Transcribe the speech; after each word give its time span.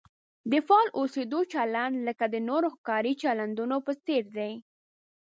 د 0.51 0.53
فعال 0.67 0.87
اوسېدو 0.99 1.39
چلند 1.53 1.95
لکه 2.07 2.25
د 2.33 2.35
نورو 2.49 2.69
کاري 2.87 3.13
چلندونو 3.23 3.77
په 3.85 3.93
څېر 4.05 4.23
دی. 4.37 4.53